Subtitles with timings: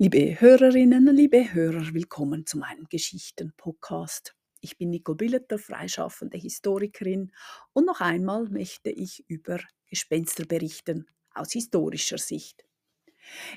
[0.00, 4.36] Liebe Hörerinnen, liebe Hörer, willkommen zu meinem Geschichten-Podcast.
[4.60, 7.32] Ich bin Nicole Billeter, freischaffende Historikerin
[7.72, 9.58] und noch einmal möchte ich über
[9.88, 12.64] Gespenster berichten, aus historischer Sicht.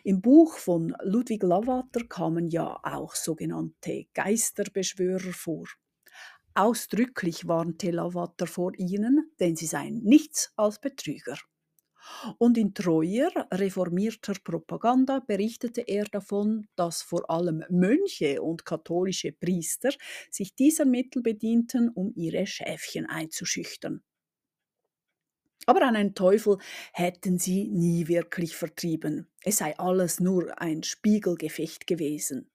[0.04, 5.68] Im Buch von Ludwig Lavater kamen ja auch sogenannte Geisterbeschwörer vor.
[6.56, 11.38] Ausdrücklich warnte Lavater vor ihnen, denn sie seien nichts als Betrüger.
[12.38, 19.92] Und in treuer, reformierter Propaganda berichtete er davon, dass vor allem Mönche und katholische Priester
[20.30, 24.04] sich dieser Mittel bedienten, um ihre Schäfchen einzuschüchtern.
[25.68, 26.58] Aber an einen Teufel
[26.92, 29.28] hätten sie nie wirklich vertrieben.
[29.44, 32.50] Es sei alles nur ein Spiegelgefecht gewesen.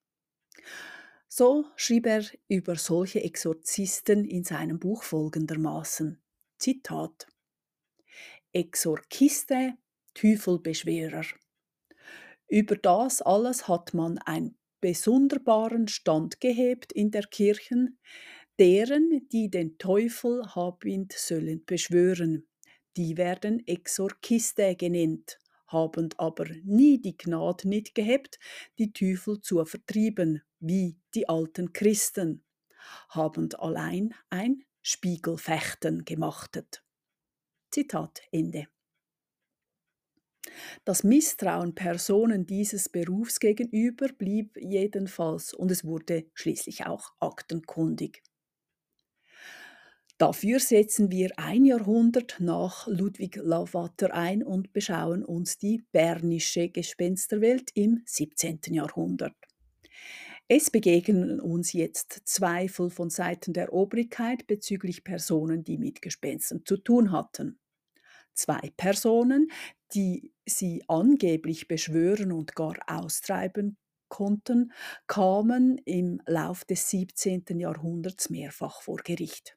[1.28, 6.20] So schrieb er über solche Exorzisten in seinem Buch folgendermaßen:
[6.58, 7.28] Zitat
[8.56, 9.74] Exorkiste,
[10.14, 11.26] Teufelbeschwerer.
[12.48, 17.98] Über das alles hat man einen besonderbaren Stand gehebt in der Kirchen,
[18.58, 22.48] deren, die den Teufel habend sollen beschwören.
[22.96, 28.38] Die werden Exorkiste genannt, haben aber nie die Gnade nicht gehabt,
[28.78, 32.42] die Teufel zu vertrieben, wie die alten Christen,
[33.10, 36.85] haben allein ein Spiegelfechten gemachtet.
[37.70, 38.68] Zitat Ende.
[40.84, 48.22] Das Misstrauen Personen dieses Berufs gegenüber blieb jedenfalls und es wurde schließlich auch aktenkundig.
[50.18, 57.70] Dafür setzen wir ein Jahrhundert nach Ludwig Lavater ein und beschauen uns die bernische Gespensterwelt
[57.74, 58.60] im 17.
[58.70, 59.36] Jahrhundert.
[60.48, 66.76] Es begegnen uns jetzt Zweifel von Seiten der Obrigkeit bezüglich Personen, die mit Gespenstern zu
[66.76, 67.58] tun hatten.
[68.32, 69.50] Zwei Personen,
[69.92, 73.76] die sie angeblich beschwören und gar austreiben
[74.08, 74.72] konnten,
[75.08, 77.44] kamen im Lauf des 17.
[77.58, 79.56] Jahrhunderts mehrfach vor Gericht.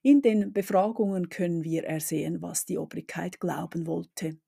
[0.00, 4.38] In den Befragungen können wir ersehen, was die Obrigkeit glauben wollte.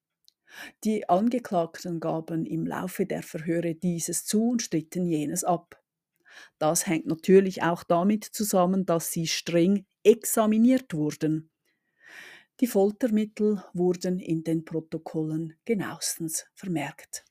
[0.84, 5.82] Die Angeklagten gaben im Laufe der Verhöre dieses zu und stritten jenes ab.
[6.58, 11.50] Das hängt natürlich auch damit zusammen, dass sie streng examiniert wurden.
[12.60, 17.24] Die Foltermittel wurden in den Protokollen genauestens vermerkt.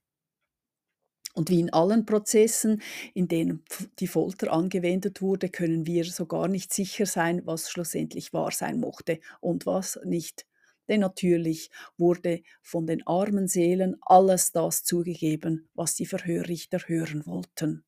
[1.36, 2.82] Und wie in allen Prozessen,
[3.14, 3.64] in denen
[4.00, 9.20] die Folter angewendet wurde, können wir sogar nicht sicher sein, was schlussendlich wahr sein mochte
[9.40, 10.49] und was nicht.
[10.90, 17.86] Denn natürlich wurde von den armen Seelen alles das zugegeben, was die Verhörrichter hören wollten.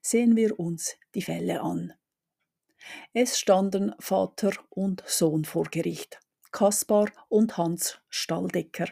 [0.00, 1.92] Sehen wir uns die Fälle an.
[3.12, 6.18] Es standen Vater und Sohn vor Gericht,
[6.50, 8.88] Kaspar und Hans Stalldecker.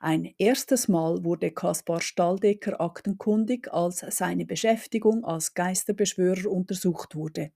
[0.00, 7.52] Ein erstes Mal wurde Kaspar Stalldecker aktenkundig, als seine Beschäftigung als Geisterbeschwörer untersucht wurde.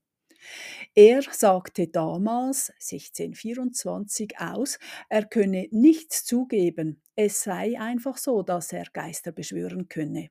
[0.93, 4.79] Er sagte damals, 1624, aus,
[5.09, 10.29] er könne nichts zugeben, es sei einfach so, dass er Geister beschwören könne.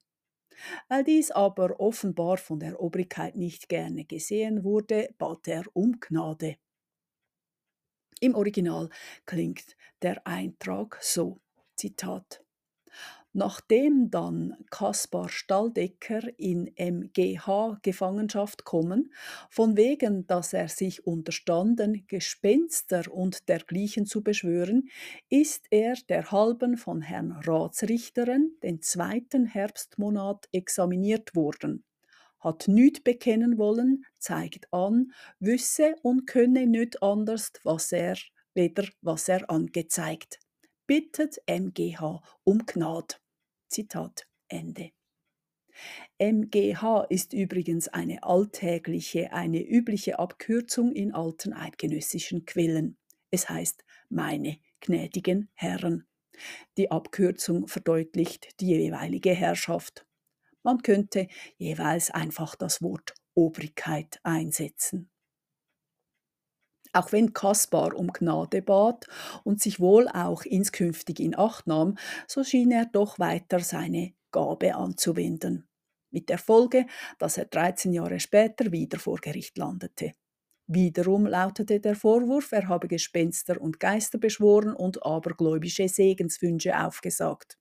[0.89, 6.57] Weil dies aber offenbar von der Obrigkeit nicht gerne gesehen wurde, bat er um Gnade.
[8.21, 8.89] Im Original
[9.27, 11.41] klingt der Eintrag so,
[11.77, 12.44] Zitat.
[13.37, 19.13] Nachdem dann Kaspar Stalldecker in MGH-Gefangenschaft kommen,
[19.51, 24.89] von wegen, dass er sich unterstanden, Gespenster und dergleichen zu beschwören,
[25.31, 31.83] ist er derhalben von Herrn Ratsrichteren den zweiten Herbstmonat examiniert worden
[32.39, 38.17] hat nüt bekennen wollen, zeigt an, wüsse und könne nüt anders, was er,
[38.53, 40.39] weder was er angezeigt.
[40.87, 43.17] Bittet MGH um Gnade.
[43.75, 44.93] Zitat Ende.
[46.21, 52.97] MGH ist übrigens eine alltägliche, eine übliche Abkürzung in alten eidgenössischen Quellen.
[53.33, 56.07] Es heißt meine gnädigen Herren.
[56.77, 60.07] Die Abkürzung verdeutlicht die jeweilige Herrschaft.
[60.63, 61.27] Man könnte
[61.57, 65.11] jeweils einfach das Wort Obrigkeit einsetzen.
[66.95, 69.09] Auch wenn Kaspar um Gnade bat
[69.43, 71.99] und sich wohl auch inskünftig in Acht nahm,
[72.29, 75.67] so schien er doch weiter seine Gabe anzuwenden.
[76.13, 76.87] Mit der Folge,
[77.19, 80.13] dass er 13 Jahre später wieder vor Gericht landete.
[80.69, 87.59] Wiederum lautete der Vorwurf, er habe Gespenster und Geister beschworen und abergläubische Segenswünsche aufgesagt.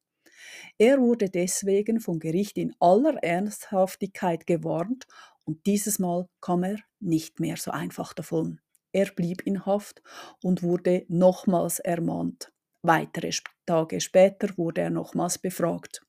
[0.77, 5.07] Er wurde deswegen vom Gericht in aller Ernsthaftigkeit gewarnt
[5.45, 8.62] und dieses Mal kam er nicht mehr so einfach davon.
[8.93, 10.01] Er blieb in Haft
[10.41, 12.53] und wurde nochmals ermahnt.
[12.81, 13.31] Weitere
[13.65, 16.01] Tage später wurde er nochmals befragt.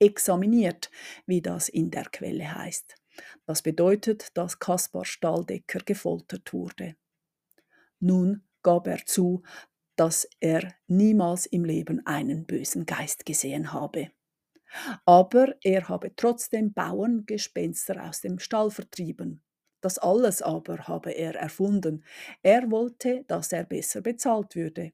[0.00, 0.90] examiniert,
[1.26, 2.94] wie das in der Quelle heißt.
[3.46, 6.96] Das bedeutet, dass Kaspar Stahldecker gefoltert wurde.
[8.00, 9.42] Nun gab er zu,
[9.96, 14.10] dass er niemals im Leben einen bösen Geist gesehen habe.
[15.06, 19.43] Aber er habe trotzdem Bauerngespenster aus dem Stall vertrieben.
[19.84, 22.04] Das alles aber habe er erfunden.
[22.42, 24.92] Er wollte, dass er besser bezahlt würde.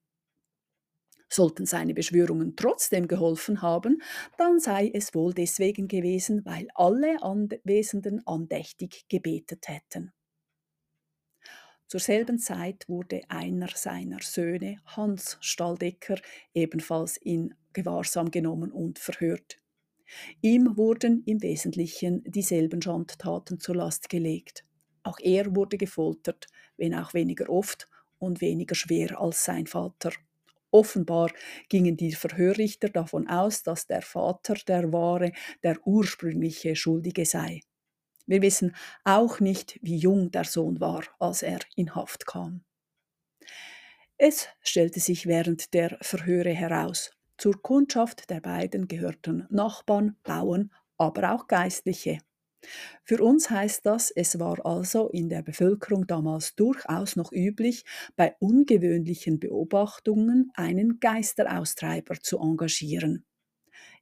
[1.29, 4.03] Sollten seine Beschwörungen trotzdem geholfen haben,
[4.37, 10.13] dann sei es wohl deswegen gewesen, weil alle Anwesenden andächtig gebetet hätten.
[11.87, 16.17] Zur selben Zeit wurde einer seiner Söhne, Hans Staldecker,
[16.53, 19.61] ebenfalls in Gewahrsam genommen und verhört.
[20.41, 24.65] Ihm wurden im Wesentlichen dieselben Schandtaten zur Last gelegt.
[25.03, 27.89] Auch er wurde gefoltert, wenn auch weniger oft
[28.19, 30.13] und weniger schwer als sein Vater.
[30.71, 31.31] Offenbar
[31.69, 35.33] gingen die Verhörrichter davon aus, dass der Vater der wahre,
[35.63, 37.61] der ursprüngliche Schuldige sei.
[38.27, 42.63] Wir wissen auch nicht, wie jung der Sohn war, als er in Haft kam.
[44.19, 51.33] Es stellte sich während der Verhöre heraus, zur Kundschaft der beiden gehörten Nachbarn, Bauern, aber
[51.33, 52.19] auch Geistliche.
[53.05, 57.85] Für uns heißt das, es war also in der Bevölkerung damals durchaus noch üblich,
[58.17, 63.25] bei ungewöhnlichen Beobachtungen einen Geisteraustreiber zu engagieren.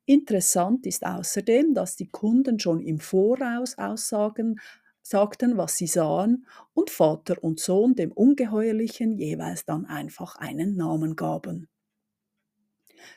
[0.06, 4.60] Interessant ist außerdem, dass die Kunden schon im Voraus aussagen,
[5.02, 11.16] sagten, was sie sahen, und Vater und Sohn dem Ungeheuerlichen jeweils dann einfach einen Namen
[11.16, 11.68] gaben.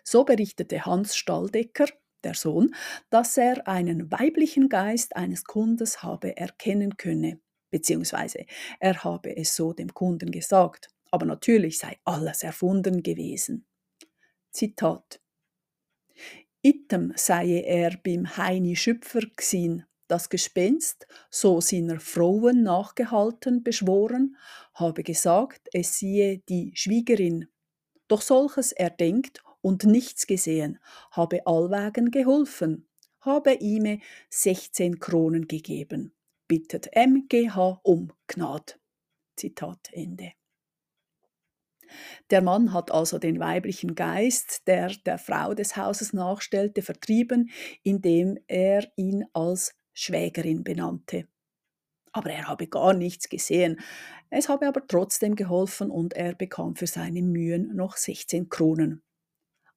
[0.04, 1.88] So berichtete Hans Stalldecker,
[2.24, 2.76] der Sohn,
[3.10, 7.40] dass er einen weiblichen Geist eines Kundes habe erkennen könne,
[7.70, 8.46] beziehungsweise
[8.80, 13.66] er habe es so dem Kunden gesagt, aber natürlich sei alles erfunden gewesen.
[14.52, 15.22] Zitat
[16.64, 24.38] Item sei er beim Heini Schüpfer gsin, das Gespenst, so seiner Frauen nachgehalten beschworen,
[24.76, 27.48] habe gesagt, es siehe die Schwiegerin.
[28.08, 30.80] Doch solches er denkt und nichts gesehen,
[31.12, 32.88] habe allwegen geholfen,
[33.22, 36.14] habe ihm 16 Kronen gegeben,
[36.48, 38.80] bittet MGH um Gnad.
[39.36, 40.34] Zitat Ende.
[42.30, 47.50] Der Mann hat also den weiblichen Geist, der der Frau des Hauses nachstellte, vertrieben,
[47.84, 51.28] indem er ihn als Schwägerin benannte.
[52.14, 53.80] Aber er habe gar nichts gesehen.
[54.30, 59.02] Es habe aber trotzdem geholfen und er bekam für seine Mühen noch 16 Kronen.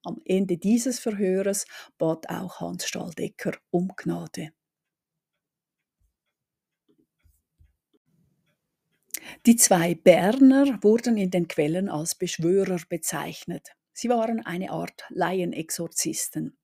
[0.04, 1.66] Am Ende dieses Verhöres
[1.96, 4.52] bat auch Hans Stalldecker um Gnade.
[9.46, 13.70] Die zwei Berner wurden in den Quellen als Beschwörer bezeichnet.
[13.94, 16.58] Sie waren eine Art Laienexorzisten.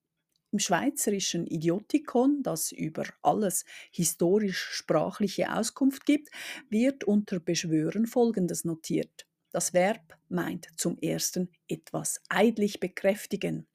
[0.53, 6.29] Im schweizerischen Idiotikon, das über alles historisch-sprachliche Auskunft gibt,
[6.69, 9.30] wird unter Beschwören Folgendes notiert.
[9.53, 13.67] Das Verb meint zum ersten etwas eidlich bekräftigen,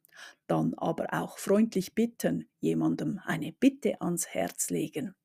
[0.47, 5.15] dann aber auch freundlich bitten, jemandem eine Bitte ans Herz legen.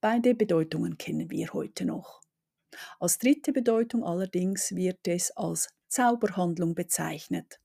[0.00, 2.22] Beide Bedeutungen kennen wir heute noch.
[2.98, 7.60] Als dritte Bedeutung allerdings wird es als Zauberhandlung bezeichnet.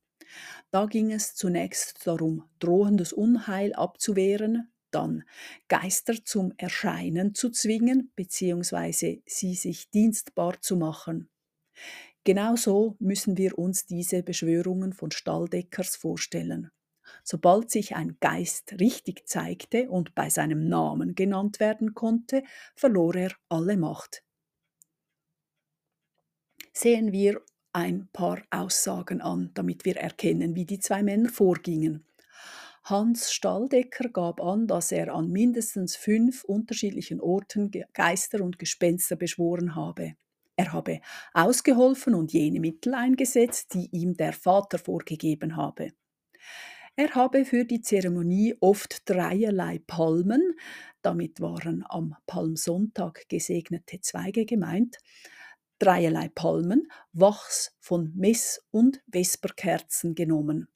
[0.69, 5.23] Da ging es zunächst darum, drohendes Unheil abzuwehren, dann
[5.67, 9.21] Geister zum Erscheinen zu zwingen bzw.
[9.25, 11.29] sie sich dienstbar zu machen.
[12.23, 16.71] Genauso müssen wir uns diese Beschwörungen von Stalldeckers vorstellen.
[17.23, 22.43] Sobald sich ein Geist richtig zeigte und bei seinem Namen genannt werden konnte,
[22.75, 24.23] verlor er alle Macht.
[26.73, 27.41] Sehen wir
[27.73, 32.05] ein paar Aussagen an, damit wir erkennen, wie die zwei Männer vorgingen.
[32.83, 39.75] Hans Stalldecker gab an, dass er an mindestens fünf unterschiedlichen Orten Geister und Gespenster beschworen
[39.75, 40.15] habe.
[40.57, 41.01] Er habe
[41.33, 45.91] ausgeholfen und jene Mittel eingesetzt, die ihm der Vater vorgegeben habe.
[46.95, 50.55] Er habe für die Zeremonie oft dreierlei Palmen,
[51.03, 54.97] damit waren am Palmsonntag gesegnete Zweige gemeint,
[55.77, 60.69] dreierlei Palmen, Wachs von Mess- und Vesperkerzen genommen.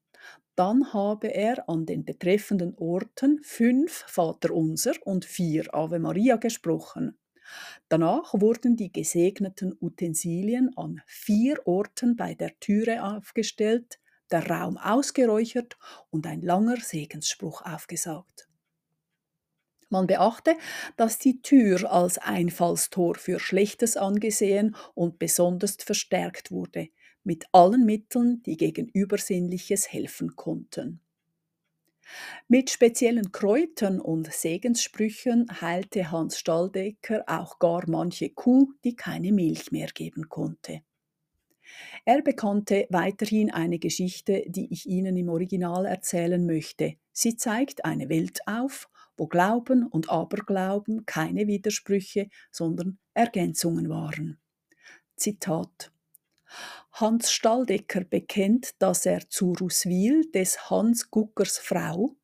[0.56, 7.18] Dann habe er an den betreffenden Orten fünf Vaterunser und vier Ave Maria gesprochen.
[7.90, 14.00] Danach wurden die gesegneten Utensilien an vier Orten bei der Türe aufgestellt,
[14.32, 15.78] der Raum ausgeräuchert
[16.10, 18.48] und ein langer Segensspruch aufgesagt.
[19.90, 20.56] Man beachte,
[20.96, 26.88] dass die Tür als Einfallstor für Schlechtes angesehen und besonders verstärkt wurde,
[27.26, 31.02] mit allen Mitteln, die gegen Übersinnliches helfen konnten.
[32.48, 39.72] Mit speziellen Kräutern und Segenssprüchen heilte Hans Stalldecker auch gar manche Kuh, die keine Milch
[39.72, 40.82] mehr geben konnte.
[42.06, 46.96] Er bekannte weiterhin eine Geschichte, die ich Ihnen im Original erzählen möchte.
[47.12, 54.40] Sie zeigt eine Welt auf, wo Glauben und Aberglauben keine Widersprüche, sondern Ergänzungen waren.
[55.16, 55.92] Zitat
[56.94, 62.18] Hans Stalldecker bekennt, dass er zu Ruswil des Hans Guckers Frau,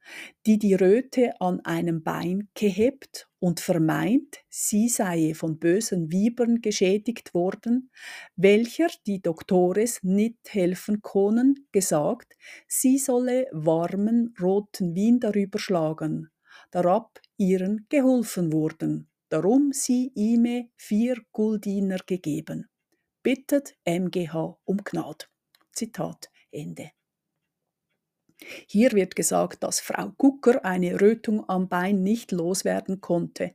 [0.45, 7.33] die die Röte an einem Bein gehebt und vermeint, sie sei von bösen Wiebern geschädigt
[7.33, 7.91] worden,
[8.35, 12.33] welcher die Doktores nicht helfen können, gesagt,
[12.67, 16.29] sie solle warmen roten Wein darüber schlagen,
[16.71, 22.67] darab ihren geholfen wurden, darum sie ihm vier Guldiner gegeben
[23.23, 25.25] bittet MGH um Gnade.
[25.71, 26.91] Zitat Ende.
[28.67, 33.53] Hier wird gesagt, dass Frau Gucker eine Rötung am Bein nicht loswerden konnte.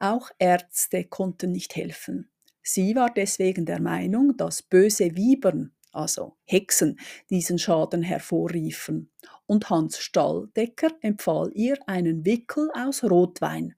[0.00, 2.30] Auch Ärzte konnten nicht helfen.
[2.62, 9.10] Sie war deswegen der Meinung, dass böse Wiebern, also Hexen, diesen Schaden hervorriefen.
[9.46, 13.74] Und Hans Stalldecker empfahl ihr einen Wickel aus Rotwein,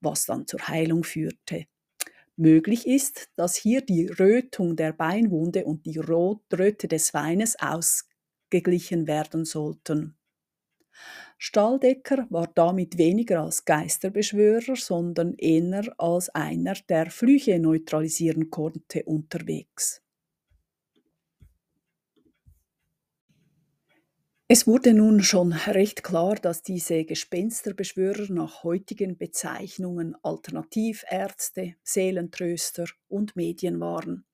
[0.00, 1.66] was dann zur Heilung führte.
[2.38, 9.44] Möglich ist, dass hier die Rötung der Beinwunde und die Röte des Weines ausgeglichen werden
[9.44, 10.16] sollten.
[11.36, 20.02] Stalldecker war damit weniger als Geisterbeschwörer, sondern eher als einer, der Flüche neutralisieren konnte, unterwegs.
[24.50, 33.36] Es wurde nun schon recht klar, dass diese Gespensterbeschwörer nach heutigen Bezeichnungen Alternativärzte, Seelentröster und
[33.36, 34.24] Medien waren.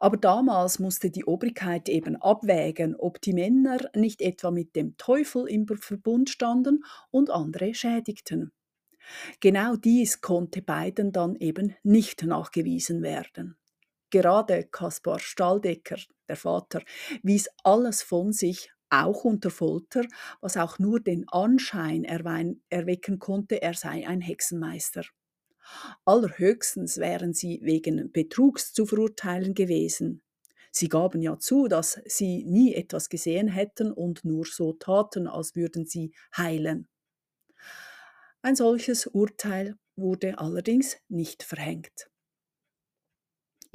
[0.00, 5.46] Aber damals musste die Obrigkeit eben abwägen, ob die Männer nicht etwa mit dem Teufel
[5.46, 8.50] im Verbund standen und andere schädigten.
[9.38, 13.56] Genau dies konnte beiden dann eben nicht nachgewiesen werden.
[14.10, 16.82] Gerade Kaspar Stalldecker, der Vater,
[17.22, 20.04] wies alles von sich, auch unter Folter,
[20.40, 25.04] was auch nur den Anschein erwecken konnte, er sei ein Hexenmeister.
[26.04, 30.22] Allerhöchstens wären sie wegen Betrugs zu verurteilen gewesen.
[30.72, 35.54] Sie gaben ja zu, dass sie nie etwas gesehen hätten und nur so taten, als
[35.56, 36.88] würden sie heilen.
[38.42, 42.10] Ein solches Urteil wurde allerdings nicht verhängt.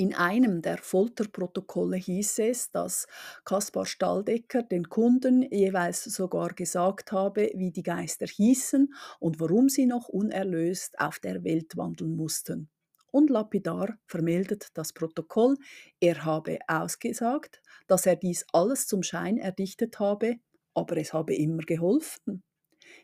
[0.03, 3.07] In einem der Folterprotokolle hieß es, dass
[3.45, 9.86] Kaspar Stalldecker den Kunden jeweils sogar gesagt habe, wie die Geister hießen und warum sie
[9.86, 12.69] noch unerlöst auf der Welt wandeln mussten.
[13.12, 15.55] Und lapidar vermeldet das Protokoll,
[16.01, 20.36] er habe ausgesagt, dass er dies alles zum Schein erdichtet habe,
[20.74, 22.43] aber es habe immer geholfen.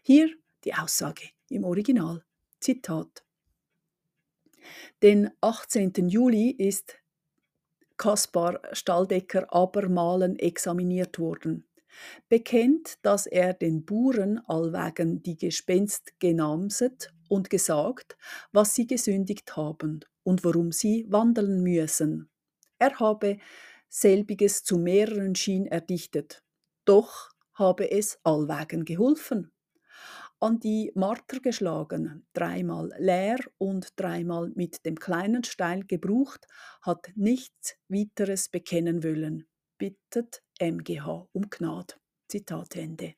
[0.02, 2.26] Hier die Aussage im Original.
[2.60, 3.24] Zitat.
[5.02, 6.10] Den 18.
[6.10, 6.98] Juli ist
[7.98, 11.66] Kaspar Stalldecker abermalen examiniert worden.
[12.30, 18.18] Bekennt, dass er den Buren allwegen die Gespenst genamset und gesagt,
[18.52, 22.30] was sie gesündigt haben und warum sie wandeln müssen.
[22.78, 23.38] Er habe
[23.90, 26.44] selbiges zu mehreren Schien erdichtet,
[26.86, 29.52] doch habe es allwegen geholfen
[30.40, 36.48] an die Marter geschlagen, dreimal leer und dreimal mit dem kleinen Stein gebrucht,
[36.82, 41.96] hat nichts weiteres bekennen wollen, bittet MGH um Gnade.
[42.30, 43.16] Zitat Ende.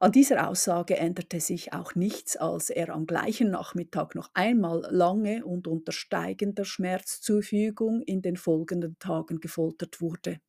[0.00, 5.44] An dieser Aussage änderte sich auch nichts, als er am gleichen Nachmittag noch einmal lange
[5.44, 10.40] und unter steigender Schmerzzufügung in den folgenden Tagen gefoltert wurde.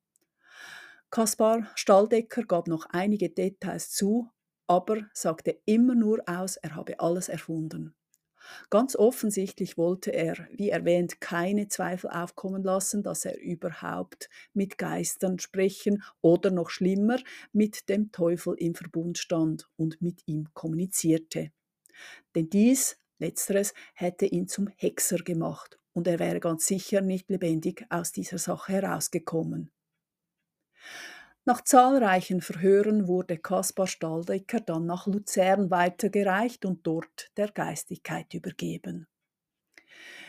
[1.10, 4.30] Kaspar Stalldecker gab noch einige Details zu,
[4.70, 7.92] aber sagte immer nur aus, er habe alles erfunden.
[8.70, 15.40] Ganz offensichtlich wollte er, wie erwähnt, keine Zweifel aufkommen lassen, dass er überhaupt mit Geistern
[15.40, 17.18] sprechen oder noch schlimmer
[17.52, 21.50] mit dem Teufel im Verbund stand und mit ihm kommunizierte.
[22.36, 27.86] Denn dies, letzteres, hätte ihn zum Hexer gemacht und er wäre ganz sicher nicht lebendig
[27.90, 29.72] aus dieser Sache herausgekommen.
[31.44, 39.06] Nach zahlreichen Verhören wurde Kaspar Stalldecker dann nach Luzern weitergereicht und dort der Geistigkeit übergeben.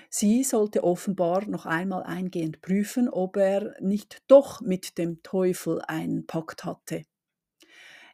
[0.09, 6.27] Sie sollte offenbar noch einmal eingehend prüfen, ob er nicht doch mit dem Teufel einen
[6.27, 7.03] Pakt hatte.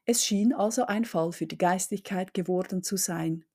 [0.06, 3.46] Es schien also ein Fall für die Geistigkeit geworden zu sein,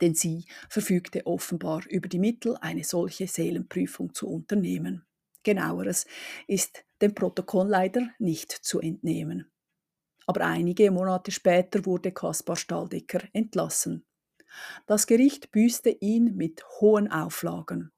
[0.00, 5.06] denn sie verfügte offenbar über die Mittel, eine solche Seelenprüfung zu unternehmen.
[5.44, 6.06] Genaueres
[6.46, 9.50] ist dem Protokoll leider nicht zu entnehmen.
[10.26, 14.04] aber einige Monate später wurde Kaspar Staldecker entlassen.
[14.86, 17.90] Das Gericht büßte ihn mit hohen Auflagen.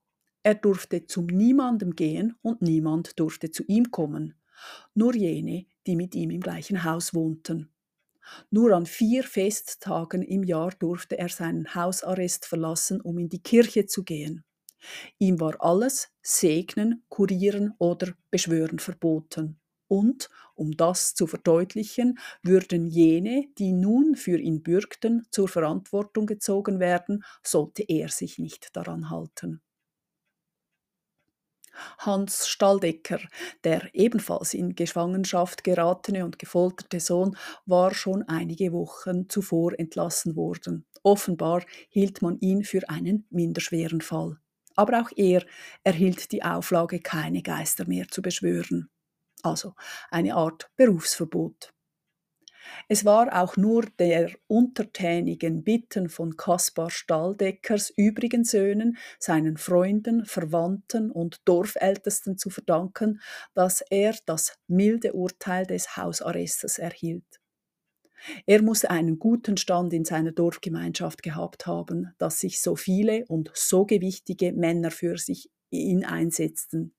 [0.43, 4.35] Er durfte zu niemandem gehen und niemand durfte zu ihm kommen,
[4.93, 7.71] nur jene, die mit ihm im gleichen Haus wohnten.
[8.49, 13.85] Nur an vier Festtagen im Jahr durfte er seinen Hausarrest verlassen, um in die Kirche
[13.85, 14.43] zu gehen.
[15.19, 19.59] Ihm war alles Segnen, Kurieren oder Beschwören verboten.
[19.87, 26.79] Und, um das zu verdeutlichen, würden jene, die nun für ihn bürgten, zur Verantwortung gezogen
[26.79, 29.61] werden, sollte er sich nicht daran halten.
[31.99, 33.19] Hans Staldecker,
[33.63, 40.85] der ebenfalls in Gefangenschaft geratene und gefolterte Sohn, war schon einige Wochen zuvor entlassen worden.
[41.03, 44.39] Offenbar hielt man ihn für einen minderschweren Fall.
[44.75, 45.43] Aber auch er
[45.83, 48.89] erhielt die Auflage, keine Geister mehr zu beschwören.
[49.43, 49.75] Also
[50.09, 51.71] eine Art Berufsverbot.
[52.87, 61.11] Es war auch nur der untertänigen Bitten von Kaspar Stalldeckers übrigen Söhnen, seinen Freunden, Verwandten
[61.11, 63.21] und Dorfältesten zu verdanken,
[63.53, 67.39] dass er das milde Urteil des Hausarrestes erhielt.
[68.45, 73.51] Er muss einen guten Stand in seiner Dorfgemeinschaft gehabt haben, dass sich so viele und
[73.53, 76.93] so gewichtige Männer für sich ihn einsetzten.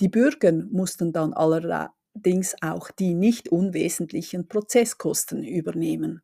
[0.00, 6.22] Die Bürger mussten dann allerdings auch die nicht unwesentlichen Prozesskosten übernehmen.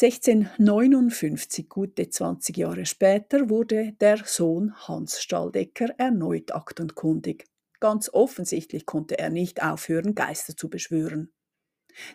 [0.00, 7.46] 1659, gute 20 Jahre später, wurde der Sohn Hans Staldecker erneut aktenkundig.
[7.80, 11.32] Ganz offensichtlich konnte er nicht aufhören, Geister zu beschwören.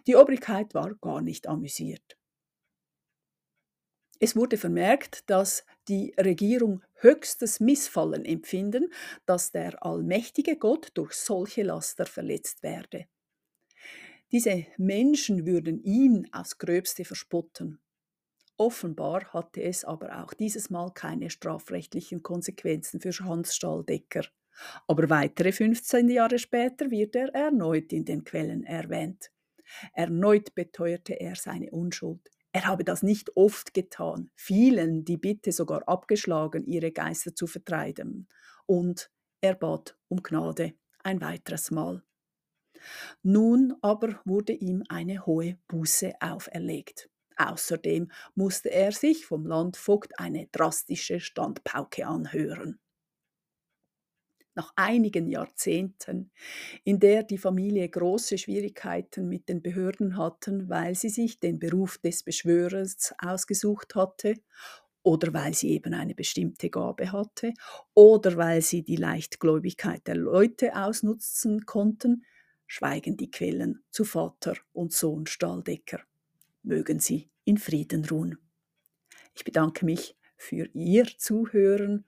[0.08, 2.18] Die Obrigkeit war gar nicht amüsiert.
[4.20, 8.92] Es wurde vermerkt, dass die Regierung höchstes Missfallen empfinden,
[9.26, 13.08] dass der allmächtige Gott durch solche Laster verletzt werde.
[14.32, 17.80] Diese Menschen würden ihn aufs gröbste verspotten.
[18.58, 24.26] Offenbar hatte es aber auch dieses Mal keine strafrechtlichen Konsequenzen für Hans Stalldecker.
[24.88, 29.30] Aber weitere 15 Jahre später wird er erneut in den Quellen erwähnt.
[29.94, 32.30] Erneut beteuerte er seine Unschuld.
[32.52, 38.30] Er habe das nicht oft getan, vielen die Bitte sogar abgeschlagen, ihre Geister zu vertreiben.
[38.66, 40.74] Und er bat um Gnade
[41.04, 42.02] ein weiteres Mal.
[43.24, 47.10] Nun aber wurde ihm eine hohe Buße auferlegt.
[47.38, 52.80] Außerdem musste er sich vom Landvogt eine drastische Standpauke anhören
[54.56, 56.32] nach einigen Jahrzehnten,
[56.84, 61.98] in der die Familie große Schwierigkeiten mit den Behörden hatten, weil sie sich den Beruf
[61.98, 64.36] des Beschwörers ausgesucht hatte
[65.04, 67.54] oder weil sie eben eine bestimmte Gabe hatte
[67.94, 72.26] oder weil sie die Leichtgläubigkeit der Leute ausnutzen konnten,
[72.66, 76.00] schweigen die Quellen zu Vater und Sohn Stahldecker.
[76.64, 78.40] Mögen sie in Frieden ruhen.
[79.36, 82.06] Ich bedanke mich für Ihr Zuhören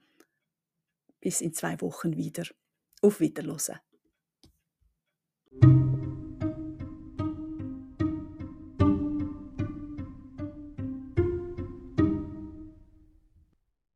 [1.20, 2.44] bis in zwei Wochen wieder.
[3.02, 3.80] Auf Wiederhören.